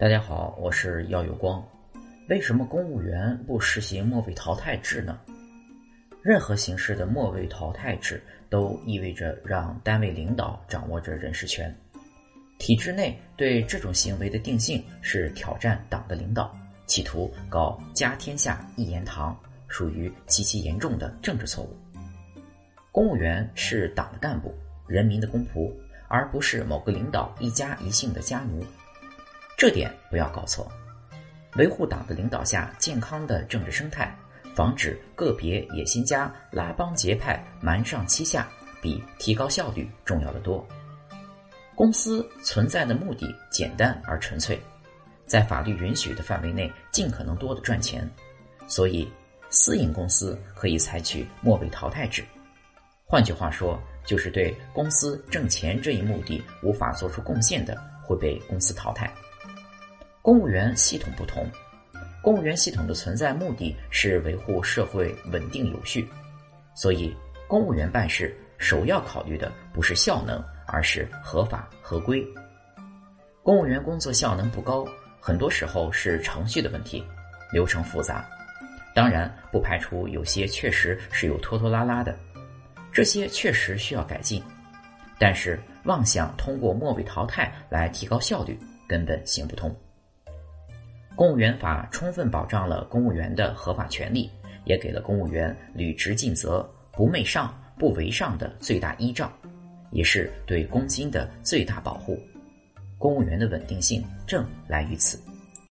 [0.00, 1.60] 大家好，我是耀有光。
[2.28, 5.18] 为什么公务员不实行末位淘汰制呢？
[6.22, 11.76] 任何形式的末位淘汰制都意味着让单位领导掌握着人事权。
[12.60, 16.56] 体制内对这种行为的定性是挑战党的领导，
[16.86, 19.36] 企图搞家天下一言堂，
[19.66, 21.76] 属于极其严重的政治错误。
[22.92, 24.54] 公务员是党的干部，
[24.86, 25.74] 人民的公仆，
[26.06, 28.64] 而不是某个领导一家一姓的家奴。
[29.58, 30.70] 这点不要搞错。
[31.56, 34.16] 维护党的领导下健康的政治生态，
[34.54, 38.48] 防止个别野心家拉帮结派、瞒上欺下，
[38.80, 40.64] 比提高效率重要的多。
[41.74, 44.60] 公司存在的目的简单而纯粹，
[45.26, 48.08] 在法律允许的范围内尽可能多的赚钱，
[48.68, 49.10] 所以
[49.50, 52.24] 私营公司可以采取末位淘汰制。
[53.04, 59.12] 换句话说，就是对公司挣钱这一目的无法做出贡献的，会被公司淘汰。
[60.28, 61.50] 公务员系统不同，
[62.20, 66.06] 公务员系统的存在目的是维护社会稳定有序，
[66.74, 72.22] 所以公务员办事首要考虑的不是效能，而是合法合规。
[73.42, 74.86] 公务员工作效能不高，
[75.18, 77.02] 很多时候是程序的问题，
[77.50, 78.22] 流程复杂。
[78.94, 82.14] 当然，不排除有些确实是有拖拖拉拉的。
[82.92, 84.42] 这些确实需要改进，
[85.18, 89.74] 但是妄想通过末位淘汰来提高效率，根本行不通。
[91.18, 94.30] 公务员法充分保障了公务员的合法权利，
[94.64, 99.28] 也给了公务员履职尽责、不媚上、不为上的最大依仗，
[99.90, 102.16] 也是对公金的最大保护。
[102.98, 105.18] 公务员的稳定性正来于此。